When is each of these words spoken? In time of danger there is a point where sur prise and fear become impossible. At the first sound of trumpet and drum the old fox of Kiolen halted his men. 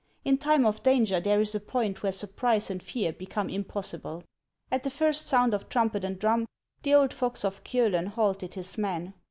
In 0.25 0.39
time 0.39 0.65
of 0.65 0.81
danger 0.81 1.19
there 1.19 1.39
is 1.39 1.53
a 1.53 1.59
point 1.59 2.01
where 2.01 2.11
sur 2.11 2.25
prise 2.25 2.71
and 2.71 2.81
fear 2.81 3.13
become 3.13 3.51
impossible. 3.51 4.23
At 4.71 4.81
the 4.81 4.89
first 4.89 5.27
sound 5.27 5.53
of 5.53 5.69
trumpet 5.69 6.03
and 6.03 6.17
drum 6.17 6.47
the 6.81 6.95
old 6.95 7.13
fox 7.13 7.45
of 7.45 7.63
Kiolen 7.63 8.07
halted 8.07 8.55
his 8.55 8.79
men. 8.79 9.13